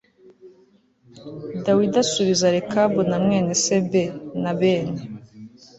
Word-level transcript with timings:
Dawidi 1.63 1.97
asubiza 2.03 2.53
Rekabu 2.55 2.99
na 3.09 3.17
mwene 3.23 3.53
se 3.63 3.77
B 3.89 3.91
na 4.41 4.51
bene 4.59 5.01